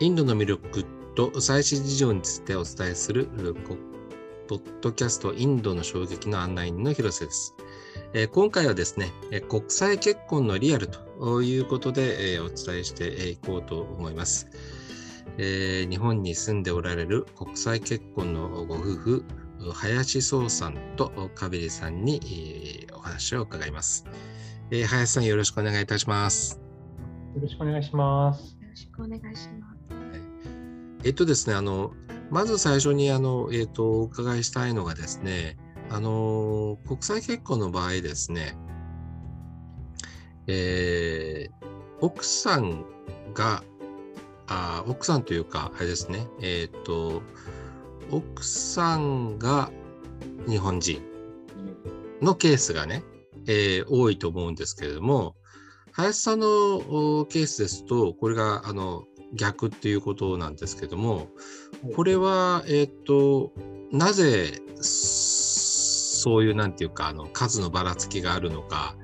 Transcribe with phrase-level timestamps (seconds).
[0.00, 0.84] インドの魅力
[1.16, 3.26] と最新事情についてお伝えする
[4.46, 7.54] ポッドキャストインドの衝撃の案内人の広瀬です。
[8.12, 9.12] えー、今回はですね、
[9.48, 14.48] 国際結婚のリアルということで、えー、お伝えしていこうと思います、
[15.36, 19.24] えー、日本に住んでおられる国際結婚のご夫婦、
[19.74, 22.20] 林壮さんとカビリさんに、
[22.86, 24.04] えー、お話を伺います、
[24.70, 24.84] えー。
[24.86, 26.60] 林さんよろしくお願いいたします。
[27.34, 28.56] よろしくお願いします。
[28.62, 29.48] よろしくお願いし
[31.04, 31.92] えっとですね、あの、
[32.30, 35.56] まず最初にあの、えっと、お伺いしたいのがですね、
[35.90, 38.56] あの、国際結婚の場合ですね、
[40.46, 41.68] えー、
[42.00, 42.84] 奥さん
[43.32, 43.62] が、
[44.46, 47.22] あ奥さんというか、あれですね、えっ、と、
[48.10, 49.70] 奥さんが
[50.48, 51.02] 日本人
[52.22, 53.04] のケースがね、
[53.46, 55.36] えー、多いと思うんですけれども、
[55.92, 61.28] 林さんのケースですと、これがあの逆っていうことなんですけども、
[61.94, 63.52] これは、えっ、ー、と、
[63.92, 68.96] なぜそういうなんていうか、あの数のばらつきがあるのか、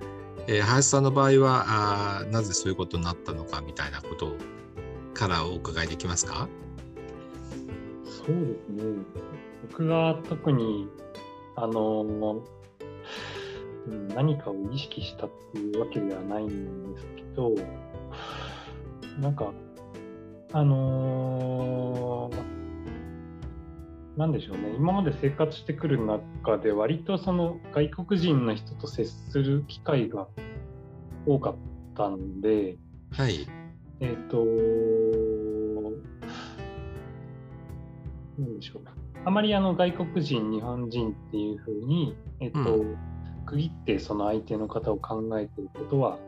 [0.46, 4.36] えー、林さんの場合はあなぜそういうことになったのかみたいなこと
[5.14, 6.48] からお伺いできますか？
[8.04, 9.04] そうですね。
[9.70, 10.88] 僕が特に
[11.56, 12.42] あの
[14.14, 17.54] 何かを意識したっていうわけではないんですけど、
[19.20, 19.52] なんか、
[20.56, 30.28] あのー、なんでしょうね、今まで生活してくる中で、割とその外国人の人と接する機会が
[31.26, 31.56] 多かっ
[31.96, 32.76] たんで、
[33.10, 33.48] はい。
[33.98, 34.44] えっ、ー、と、
[38.38, 38.82] なんでしょう。
[39.24, 42.96] あまりあの外国人、日本人っていうふうに、えっ、ー、と、うん
[43.46, 46.18] 区切ってその相手の方を考えていることは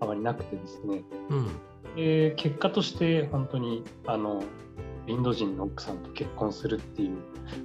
[0.00, 1.48] あまりなくてですね、うん、
[1.96, 4.42] で結果として本当にあの
[5.06, 7.18] インド人の奥さんと結婚するっていう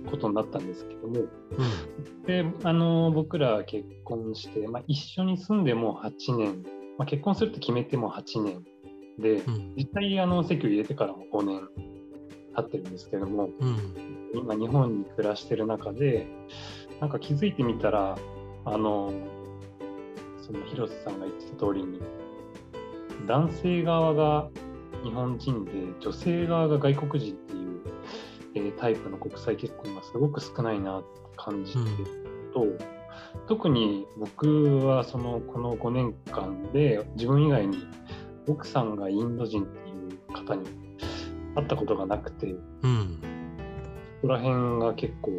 [0.09, 6.63] ことになったんですけども、うん、であの僕ら結婚して、まあ、一緒に住んでも8年、
[6.97, 8.63] まあ、結婚するって決めても8年。
[9.19, 11.67] で、うん、実際あの籍を入れてからも5年
[12.55, 13.77] 経ってるんですけども、うん、
[14.33, 16.27] 今日本に暮らしてる中で
[16.99, 18.17] なんか気づいてみたら
[18.65, 19.11] あの
[20.39, 21.99] その広瀬さんが言ってた通りに
[23.25, 24.49] 男性側が
[25.03, 27.81] 日本人で女性側が外国人っていう、
[28.55, 31.85] えー、タイプの国際結婚がすごく少ないなって感じてる
[32.53, 32.77] と、うん、
[33.47, 37.87] 特に僕はそのこの5年間で自分以外に
[38.47, 40.65] 奥さんがインド人っていう方に
[41.55, 42.47] 会ったことがなくて、
[42.83, 43.19] うん、
[44.21, 45.31] そこら辺が結構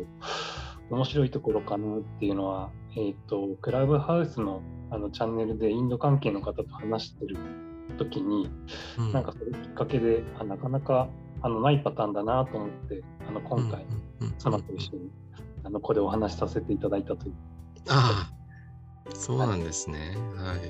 [0.91, 7.37] 面白いところかなっていうのはえっ、ー、と、クラブハウスのあのチャンネルでインド関係の方と話してる
[7.99, 8.49] 時に、
[8.99, 11.09] うん、なんかそれきっかけで、あなかなか
[11.43, 13.85] あのないパターンだなと思って、あの今回、
[14.39, 15.11] 妻と一緒に
[15.65, 17.35] あのこれをお話しさせていただいたという。
[17.89, 18.31] あ
[19.11, 20.17] あ、そうなんですね。
[20.37, 20.61] はい。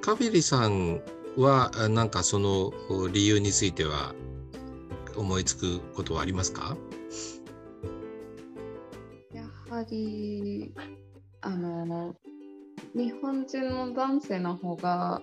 [0.00, 1.00] カビリさん
[1.36, 2.72] は、なんかその
[3.12, 4.14] 理由については
[5.16, 6.76] 思いつくことはありますか？
[9.32, 10.74] やはり
[11.40, 12.14] あの
[12.94, 15.22] 日本人の男性の方が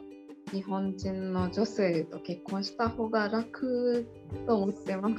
[0.51, 4.07] 日本人の女性と結婚した方が楽
[4.47, 5.15] と思ってます。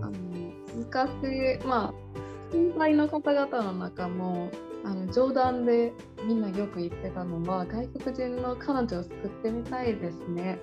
[0.00, 0.12] あの
[0.76, 1.94] 昔まあ
[2.50, 4.50] 先輩の方々の中も
[4.84, 5.92] あの冗談で
[6.26, 10.58] みんなよく言ってたのは外国人の彼女を作ってみたいですね。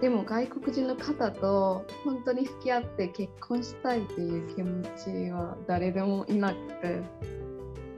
[0.00, 7.02] でも外国人の方と本当に付き合って結婚したいっていう気持ちは誰でもいなくて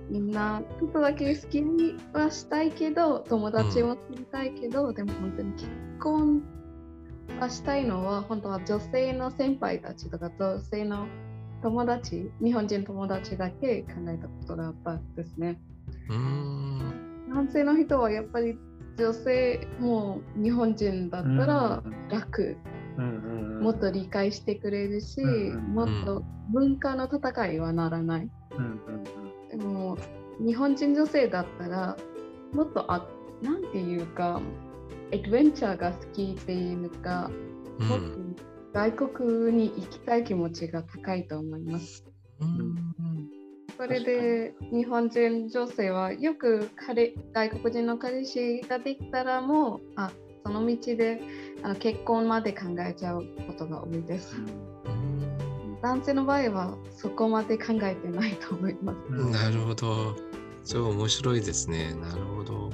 [0.09, 5.69] みんなちょっとだけ好きにはしたいけど友達も作りたいけど、うん、でも本当に結
[6.01, 6.43] 婚
[7.41, 11.07] はしたいのは本当は女性の先輩たちとか女性の
[11.63, 15.59] 友達日本人友達だけ考えたことがあったんですね。
[16.09, 18.57] 男性の人はやっぱり
[18.99, 22.57] 女性も日本人だったら楽、
[22.97, 26.23] うんもっと理解してくれるし、うんもっと
[26.53, 29.11] 文化の戦いはならない、うんで
[30.41, 31.97] も日本人女性だったら
[32.53, 33.07] もっとあ
[33.43, 34.41] なんていうか
[35.13, 37.31] アドベンチャーが好きっていうのか、
[37.79, 38.17] もっと
[38.73, 42.05] 外国に行きたい気持ちが高いと思います。
[42.41, 42.75] うん
[43.77, 50.11] それで日本人女性はよく彼外国人の彼氏ができたらもうあ
[50.45, 51.21] その道で
[51.63, 54.37] あの結婚まで考えちゃうことが多いです。
[55.83, 59.13] 男性の場合はそこまで考えてないと思います。
[59.31, 60.17] なるほど。
[60.65, 61.95] そう面白いですね。
[61.95, 62.71] なるほど。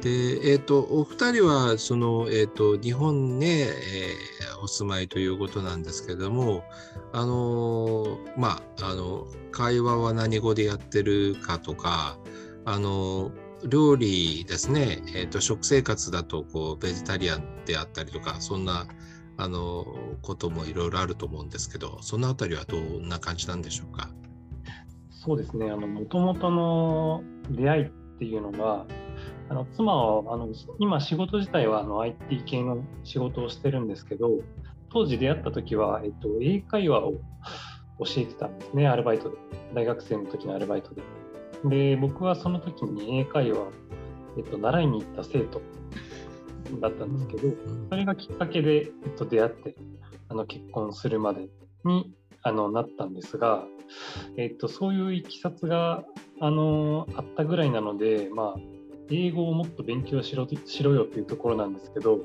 [0.00, 6.64] で、えっ、ー、と、お二人は、その、えっ、ー、と、日本ね、えー、お住まいということなんですけども、
[7.12, 12.18] あのまあ、あの、会話は何語でやってるかとか、
[12.66, 13.30] あの
[13.68, 18.86] 料理ですね、えっ、と、食生活だと、こう、ベジタリアンであったりとか、そんな、
[19.36, 19.86] あの、
[20.22, 24.08] こともいろいろあると思うんですけど、そのあたりはどんな感じなんでしょうか？
[25.10, 28.86] そうですね、あの、もともとの出会いっていうのが、
[29.50, 30.48] あの妻はあの
[30.78, 34.40] 今仕事自体はあの IT 系の仕事をしてるんですけど
[34.90, 37.12] 当時出会った時は、えっと、英会話を
[37.98, 38.88] 教えてたんですね。
[38.88, 39.36] アルバイトで。
[39.74, 41.02] 大学生の時のアルバイトで。
[41.64, 43.72] で僕はその時に英会話を、
[44.38, 45.60] えっと、習いに行った生徒
[46.80, 47.54] だったんですけど
[47.90, 49.74] それがきっかけで、えっと、出会って
[50.28, 51.48] あの結婚するまで
[51.84, 52.12] に
[52.42, 53.64] あのなったんですが、
[54.36, 56.04] えっと、そういういきさつが
[56.40, 58.60] あのあったぐらいなので、まあ、
[59.10, 62.20] 英語をもっと勉強しろしろよっていうところなんですけど、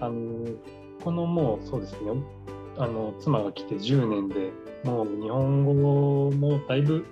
[0.00, 0.46] あの
[1.02, 2.12] このもうそうですね、
[2.78, 4.52] あの妻が来て10年で
[4.84, 7.04] もう日本語もだいぶ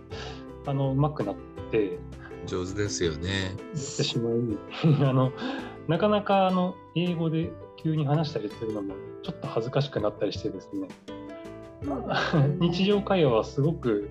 [0.66, 1.36] あの上手くなっ
[1.70, 1.98] て
[2.46, 3.54] 上手ですよね。
[3.56, 4.34] ってしまい
[5.04, 5.32] あの
[5.90, 7.50] なかなかあの英語で
[7.82, 8.94] 急に話したりするのも
[9.24, 10.86] ちょっと恥ずかしくなったりしてですね
[12.60, 14.08] 日常会話はすごく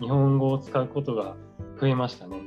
[0.00, 1.36] 日本語を使うことが
[1.78, 2.40] 増えましたね。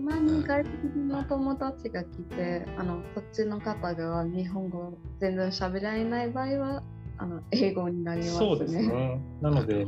[0.00, 6.82] まに外国人の友達が来て、あのそっちの方が日本語全然喋られない場合は
[7.18, 8.38] あの英語になりますね。
[8.38, 9.20] そうですね。
[9.42, 9.86] なので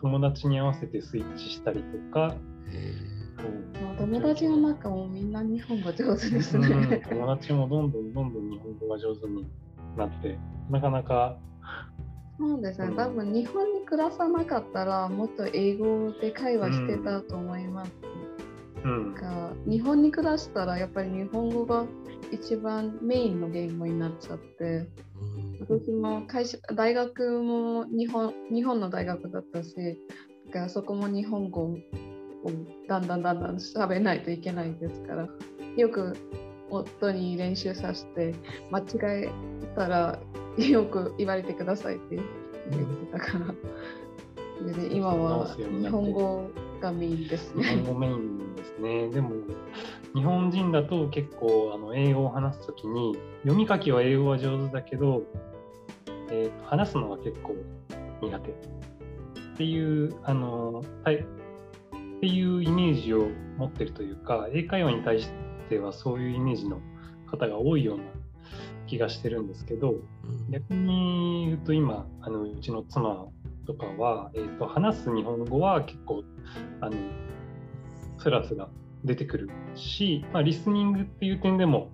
[0.00, 2.34] 友達に合わせてスイッチしたりとか。
[3.98, 9.46] 友達の中もみんな日本語上手ですね、うん、友達もどんどんどんどん日本語が上手に
[9.96, 10.38] なって
[10.70, 11.38] なかなか。
[12.38, 17.92] そうですね、多分日本に暮らさなかったらもっと英語で会話してたと思います。
[18.84, 19.14] うん、
[19.70, 21.84] 日本に暮らしたらやっぱり日本語が
[22.32, 24.88] 一番メインの言語になっちゃって、
[25.60, 29.74] 私も会社大学も日本日本の大学だったし
[30.46, 31.76] だからそこも日本語を
[32.88, 35.28] だんだんだんだん喋らないといけないですから
[35.76, 36.16] よく
[36.70, 38.34] 夫に練習させて
[38.70, 38.84] 間違
[39.24, 39.30] え
[39.76, 40.18] たら
[40.56, 42.16] よく言われてくださいって
[42.70, 43.54] 言ってたから。
[44.72, 46.48] で今は日本語
[46.80, 47.64] がメインですね。
[47.64, 49.08] 日本語メインですね。
[49.08, 49.30] でも
[50.14, 55.22] 日本人だと結構あの英語を話すときに読み書きは英語は上手だけど、
[56.30, 57.56] えー、と話すのは結構
[58.20, 58.54] 苦手っ
[59.56, 61.24] ていうあのはい
[62.22, 63.26] っていうイメージを
[63.58, 65.28] 持ってるというか英会話に対し
[65.68, 66.80] てはそういうイメージの
[67.26, 68.04] 方が多いような
[68.86, 69.96] 気がしてるんですけど
[70.48, 73.26] 逆に言うと今あのうちの妻
[73.66, 76.22] とかは、えーと、話す日本語は結構
[76.80, 76.96] あの
[78.18, 78.68] スラスラ
[79.02, 81.90] 出てくるし、まあ、リスニングっていう点でも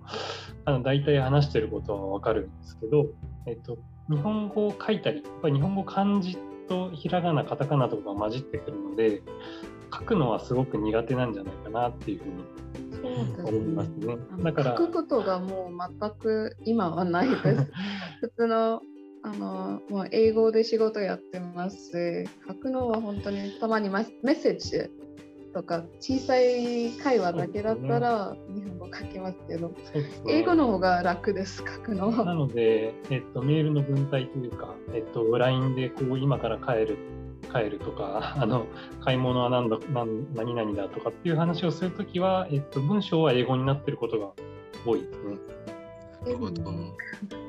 [0.65, 3.07] あの大体話してることは分かるんですけど、
[3.47, 3.79] えーと、
[4.11, 6.37] 日本語を書いたりやっぱり日本語漢字
[6.67, 9.23] とひらがなカタカナとかが混じってくるので
[9.93, 12.59] 書くのはすごく苦手なんじゃないかなっていうふうに
[13.43, 14.17] 思いますね。
[14.43, 17.41] だから書くことがもう全く今はないです。
[18.21, 18.81] 普通の
[19.21, 24.89] あのもう英語で仕事やってますし書くのは本当にたまにメッセージ
[25.53, 29.75] とか小さい会話だけだったら日本語書きますけど、ね、
[30.27, 36.97] 英語の方が楽です書くのなので、えっと、メールの文体というか、えっと、LINE でこう今から帰る
[37.51, 38.67] 帰るとか あの
[39.01, 44.31] 買い物は何だ何何々だとかっていう話をするときは、えっと、文章は英語になってることが
[44.85, 45.37] 多いですね。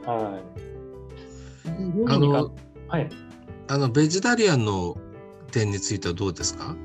[0.07, 0.61] はい。
[2.09, 2.53] あの、
[2.89, 3.09] はい、
[3.69, 4.97] あのベジタリアンの
[5.53, 6.77] 点についてはどうですか？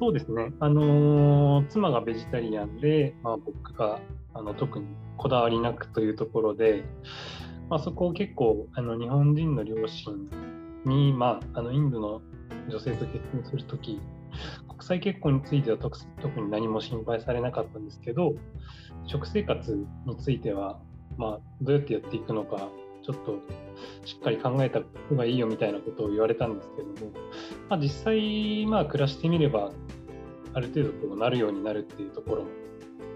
[0.00, 4.00] そうですね、あのー、妻がベジタリアンで、まあ、僕が
[4.32, 4.86] あの特に
[5.18, 6.84] こだわりなくというところで、
[7.68, 10.30] まあ、そこを結構あの日本人の両親
[10.84, 12.22] に、まあ、あのインドの
[12.68, 14.00] 女性と結婚するとき
[14.68, 15.98] 国際結婚については特
[16.40, 18.34] に何も心配されなかったんですけど
[19.06, 20.78] 食生活については、
[21.16, 22.68] まあ、どうやってやっていくのか
[23.02, 23.38] ちょっと
[24.04, 27.12] しっかり考えた方がいいよみたいなことを言われたんですけども、
[27.68, 29.72] まあ、実際、まあ、暮らしてみれば、
[30.52, 32.50] ある程度こうなるようになるっていうところも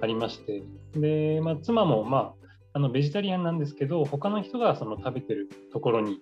[0.01, 0.63] ありまして、
[0.95, 6.21] で、まあ、妻も、まあ、あのベジタリアンなんですけど、他の人がその食べてるところに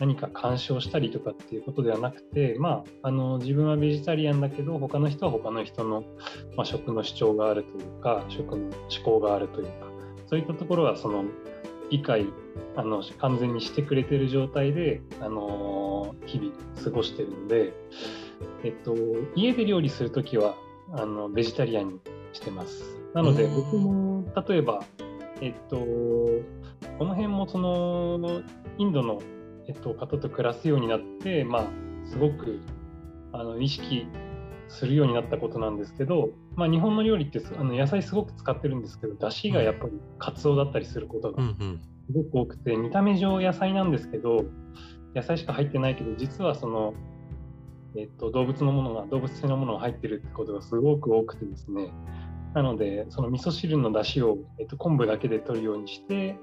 [0.00, 6.04] 何か干渉したりとかっていうことではなくて、まあ、あの自分はベジタリアンだけど他の人は他の人の、
[6.56, 8.72] まあ、食の主張があるというか食の思
[9.04, 9.72] 考があるというか
[10.26, 11.24] そういったところはその
[11.90, 12.26] 理解
[12.76, 16.52] あの完全にしてくれてる状態で、あの日々
[16.82, 17.72] 過ごしてるので、
[18.64, 18.94] えっと、
[19.34, 20.54] 家で料理する時は
[20.92, 22.00] あのベジタリアンに
[22.32, 22.96] してます。
[23.12, 24.84] なので僕も例えば、
[25.40, 25.78] えっと、
[26.98, 28.42] この辺もその
[28.78, 29.20] インドの、
[29.70, 31.64] えっと、方と暮らすようになって、まあ、
[32.04, 32.58] すごく
[33.32, 34.08] あの意識
[34.66, 44.44] するようになったことなんですけど、まあ、日本の料理ってあの野菜すごく使ってるんですけどだしがやっぱりカツオだったりすることがすごく多くて、見た目上野菜なんですけど
[45.14, 46.94] 野菜しか入ってないけど実はその、
[47.96, 51.92] えっと、動物のものが動物性のものが入ってるってことがすごく多くてですね。
[52.54, 56.36] なのでその味噌汁の出汁を、えっと、昆布だけで取るようにして、えっ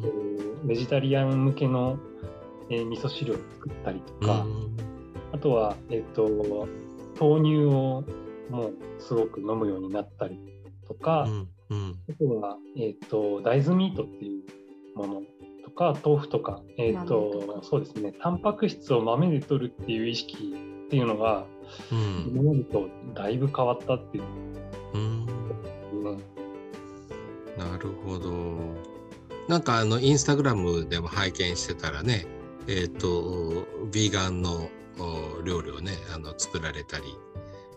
[0.00, 1.98] と、ベジタリアン向けの、
[2.70, 4.46] えー、味噌汁を作ったりとか
[5.32, 6.28] あとは、えっと、
[7.20, 8.04] 豆乳を
[8.50, 10.38] もうすごく飲むようになったり
[10.86, 15.22] とか、うんうん、あとは、えーと、大豆ミートっていうもの
[15.64, 20.54] とか豆腐とか、えーとそうですねタンパク質を豆で取るっていう意識
[20.86, 21.46] っていうのが、
[21.90, 24.24] うん、今までとだいぶ変わったっていう。
[24.94, 25.26] うん、
[26.04, 26.22] ね、
[27.56, 28.32] なるほど。
[29.48, 32.26] なんかあのインスタグラムでも拝見してたらね、
[32.66, 34.68] えっ、ー、とビーガンの
[35.44, 37.04] 料理をねあの作られたり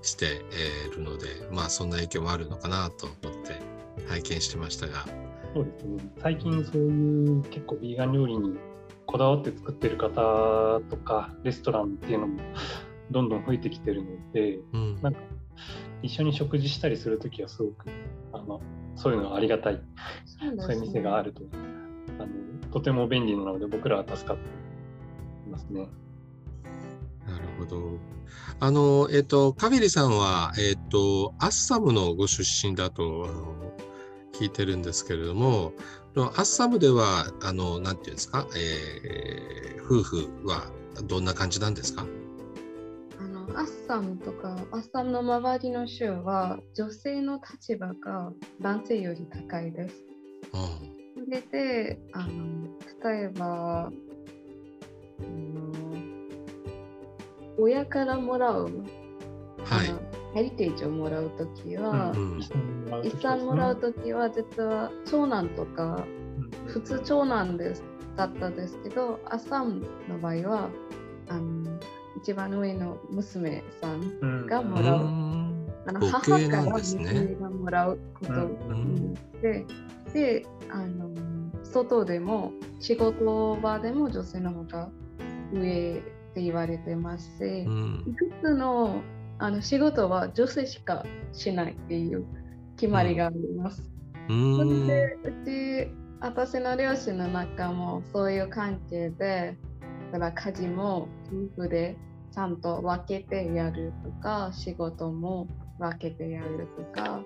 [0.02, 0.44] して
[0.88, 3.60] いるのでまあそんな影響もあるのかなと思って
[4.08, 5.06] 拝見してましたが。
[5.54, 5.98] そうですね。
[6.22, 8.58] 最近そういう結構ビーガン料理に
[9.06, 12.42] こだわって作ってる方とかレストランっていうのも
[13.10, 15.20] どんどん増えてきてるので、うん、なんか
[16.04, 17.86] 一緒に食事したりする時はすごく
[18.34, 18.62] あの
[18.96, 19.82] そういうのはありがたい。
[20.40, 21.42] そう、ね,、いう店があると。
[22.20, 22.28] あの
[22.72, 24.67] とても便利なので僕らは助かってい
[25.58, 25.88] ますね。
[27.28, 28.00] なるほど。
[28.60, 33.74] あの、えっ、と、カビリさんは、えっ、と、アッサムのご出身だと、あの、
[34.34, 35.74] 聞いてるんですけれども、
[36.16, 40.72] アッサムでは、あの、なんていうんですか、えー、夫婦は
[41.06, 42.06] どんな感じなんですか？
[43.20, 49.96] あのアッサムとかアッサムの周りの州は女性の立場が男性より高いです。
[50.52, 52.68] それであの
[53.04, 54.07] 例えば、うん
[57.58, 58.66] 親からもらう、
[59.64, 59.88] はい、
[60.36, 66.06] ヘリテージをもらうときは、うんうん、遺産もらうときは実は長男とか、
[66.68, 67.84] 普通長男です
[68.16, 70.70] だったんですけどアサンの場合は
[71.30, 71.80] あの
[72.22, 78.34] 一番上の娘さんがもらう、うん、あの母から娘がもらうこと
[79.42, 79.66] で、
[80.14, 81.12] であの
[81.64, 84.90] 外でも仕事場でも女性の方が
[85.54, 89.02] 上って言われてますし、うん、いくつの
[89.40, 92.26] あの仕事は女性しかしないっていう
[92.76, 93.84] 決まりがあります。
[94.30, 99.58] うん、それでうち私の両親の中もそういう関係で
[100.12, 101.08] だから家事も
[101.56, 101.96] 夫婦で
[102.32, 105.48] ちゃんと分けてやるとか仕事も
[105.80, 107.22] 分けてやるとか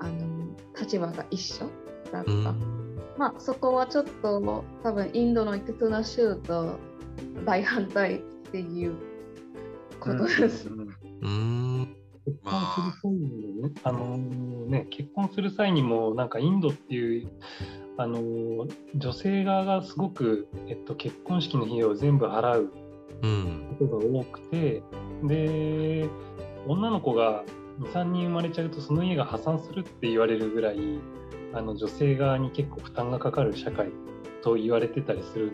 [0.00, 0.46] あの
[0.78, 1.70] 立場が一緒
[2.12, 6.78] だった、うん、まあそこはちょっと多分インドのいくつの州と
[7.44, 8.18] 大反対っ
[8.52, 8.94] ていう
[10.00, 10.68] ことです。
[10.68, 17.30] うん、結婚する際にもね、あのね、結婚する際にも、なんかインドっていう、
[17.96, 18.66] あの
[18.96, 22.72] 女性側がすごく、えっと、結婚式の費用を全部払う
[23.78, 24.82] ことが多くて、
[25.22, 26.08] うん、で、
[26.66, 27.44] 女の子が
[27.80, 30.78] 2、3人生まれちゃうと、その家が破産するって言われるぐらい、
[31.52, 33.88] あの女性側に結構負担がかかる社会
[34.42, 35.52] と言われてたりする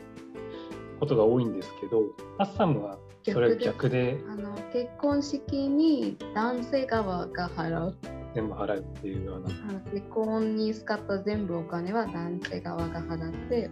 [1.01, 2.03] ことが多いんですけど
[2.39, 7.97] アッサムはそれ逆であの結婚式に男性側が払う。
[8.33, 9.49] 全部払うっていうような。
[9.69, 13.71] あの結婚に使った全部お金は男性側が払って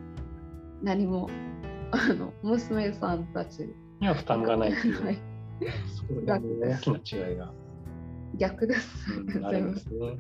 [0.83, 1.31] 何も
[1.93, 3.69] あの娘さんたち
[4.01, 5.19] には負担がないっていう、はい、
[6.09, 7.53] それが大きな違いが。
[8.37, 10.17] 逆です、うん、ありますね。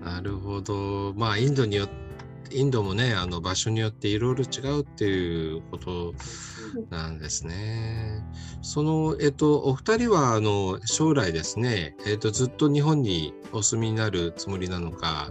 [0.00, 1.14] なるほど。
[1.16, 2.07] まあインドによって
[2.52, 6.14] インドもねあの場所によっていろいろ違うっていうこと
[6.90, 8.24] なんですね。
[8.62, 15.30] そのえっとお二人はあの将来ですねえっとずっと日本にお住みになるつもりなのか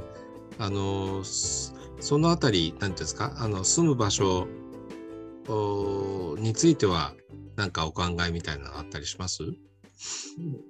[0.58, 4.48] あのそのあたり何ていうんですかあの住む場所
[6.38, 7.14] については
[7.56, 9.44] 何かお考えみたいなのあったりします？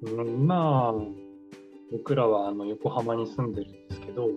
[0.05, 0.93] 今
[1.91, 4.27] 僕らはあの横浜に住んでるんですけど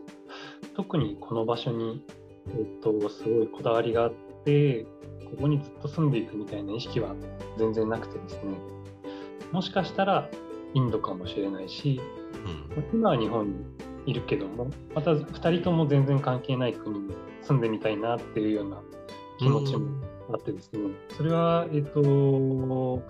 [0.74, 2.04] 特にこの場所に、
[2.48, 4.12] えっと、すごいこだわりがあっ
[4.44, 4.86] て
[5.24, 7.14] ここにずっと住んでいくみたいな意識は
[7.58, 8.56] 全然なくてですね。
[9.52, 10.28] もしかしたら
[10.74, 12.00] インドかもしれないし、
[12.74, 13.64] うん、今は日本に
[14.06, 18.80] いるけどもまた2人とも全然関係ない国に住んでみたいなっていうような
[19.38, 19.88] 気持ちも
[20.32, 23.02] あってですね、うん、それはえっ、と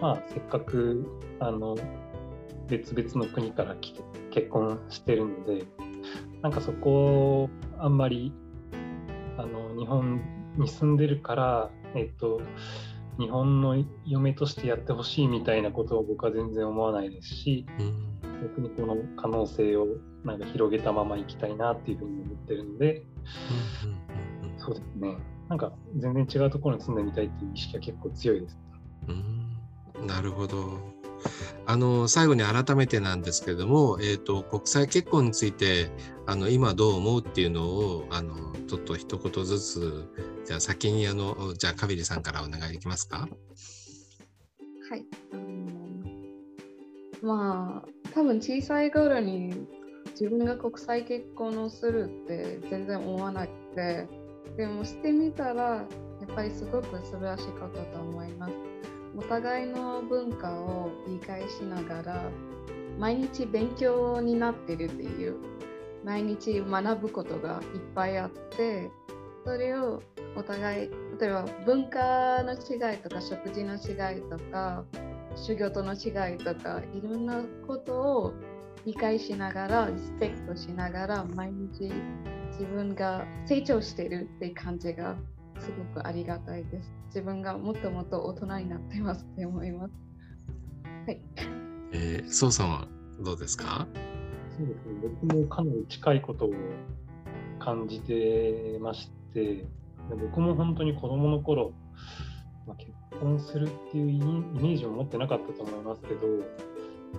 [0.00, 1.06] まあせっかく
[1.40, 1.76] あの
[2.68, 4.00] 別々の国から来て
[4.30, 5.64] 結婚してるので
[6.46, 6.90] なんかそこ
[7.42, 7.50] を
[7.80, 8.32] あんまり
[9.36, 10.20] あの日本
[10.56, 12.40] に住んでるから、えっと、
[13.18, 19.88] 日本の嫁としてやってほしいみたいなことを僕は全然思わないですし、うん、逆にこの可能性を
[20.24, 23.04] なんか広げたまま行きたいなっていうふうに思ってるので、
[24.44, 28.56] うん、そうですねなんか全然違うところに住んでみたいっていう意識は結構強いです。
[29.08, 30.78] うん、なるほど。
[31.66, 35.90] あの最後に改めてなんですけれども、えーと、国際結婚について
[36.26, 38.34] あの今どう思うっていうのをあの
[38.68, 40.04] ちょっと一言ずつ
[40.44, 43.28] じゃあ先にあのじゃあカビリさんからお願いできますか？
[44.88, 45.04] はい。
[47.20, 49.66] まあ多分小さい頃に
[50.12, 54.06] 自分が国際結婚をするって全然思わなくて
[54.56, 55.82] でもしてみたらや
[56.30, 58.52] っぱりすごく素晴らしいことと思います。
[59.16, 62.30] お互いの文化を理解しながら
[62.98, 65.36] 毎日勉強になってるっていう
[66.04, 68.90] 毎日学ぶことがいっぱいあって
[69.44, 70.02] それを
[70.36, 74.84] お互い例えば文化の違いとか食事の違いとか
[75.34, 78.34] 修行との違いとかいろんなことを
[78.84, 81.90] 理解しながらリスペクトしながら毎日
[82.52, 85.16] 自分が成長してるって感じが
[85.60, 86.92] すごくありがたいです。
[87.06, 89.94] 自分がもっともっと大人になってますって思います。
[91.06, 91.20] はい。
[91.92, 92.88] えー、そうさんは
[93.20, 93.86] どうですか？
[94.56, 96.52] そうですね、僕もかなり近いことを
[97.58, 99.64] 感じてまして、
[100.10, 101.72] 僕も本当に子供の頃、
[102.66, 106.20] まあ、結婚するっていうイメージを持ってなかったと思いますけど、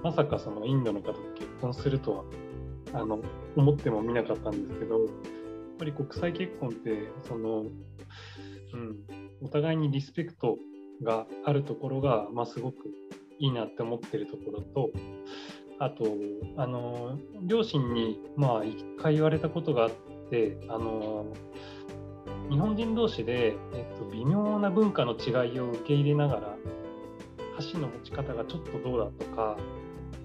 [0.04, 2.26] まさかそのインドの方と結婚すると
[2.92, 3.20] はあの
[3.56, 5.00] 思ってもみなかったんですけど、
[5.78, 7.66] ぱり国際結婚ってその
[8.74, 8.98] うん、
[9.42, 10.58] お互いにリスペクト
[11.04, 12.90] があるところが、まあ、すごく
[13.40, 14.92] いいなって思ってるところと
[15.80, 16.06] あと
[16.58, 19.92] あの両親にまあ一回言われたことがあっ
[20.30, 21.28] てあの
[22.50, 26.58] 日本人同士で、えっと、微妙な文化の違いを受け入れながら
[27.56, 29.58] 箸の持ち方がちょっとどうだとか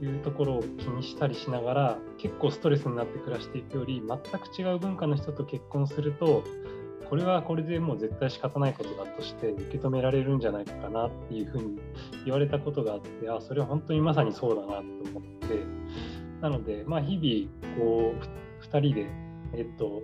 [0.04, 6.44] いうところを気にしたりしながら結構ストレスになって暮らしていくより全く違う文化の人と結婚すると
[7.08, 11.78] これはこれでもう絶対仕方ないことだとして受け止められるんじゃないかなっていうふうに
[12.24, 14.82] 言われたことがあってあそれは本当にまさにそうだなと
[15.14, 16.02] 思って。
[16.42, 19.06] なのでまあ日々こう2人で
[19.54, 20.02] えっと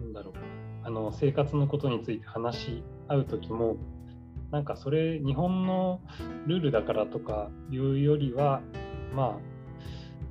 [0.00, 0.34] なんだろう
[0.84, 3.76] あの生活のことについて話し合う時も
[4.50, 6.00] なんかそれ日本の
[6.46, 8.60] ルールだからとかいうよりは
[9.14, 9.38] ま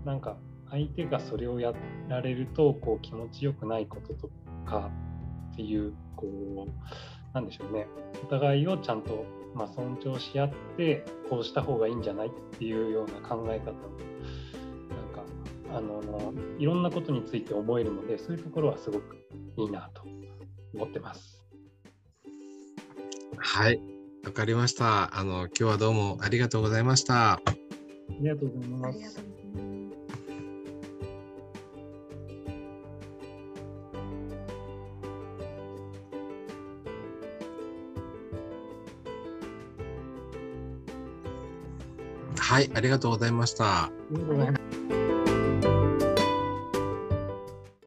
[0.06, 0.38] あなんか
[0.70, 1.74] 相手がそれをや
[2.08, 4.30] られるとこう気持ちよくないことと
[4.66, 4.92] か
[5.54, 6.28] っていうこ
[6.68, 7.88] うなんでしょうね
[8.24, 13.74] お互いをちゃんと、まあ、尊重し合ってこうした方がいいんじゃないっていうような考え方を
[14.90, 15.24] なんか
[15.74, 19.18] あのいろんなことについて思えるのでそういうところはすごく
[19.58, 20.04] いいなと
[20.74, 21.44] 思ってます。
[23.38, 23.80] はい
[24.26, 25.18] わかりました。
[25.18, 27.40] あの今日はどうもありがとうございました。
[28.10, 29.26] ありがとうございます。
[42.40, 43.92] はい、ありがとうございました。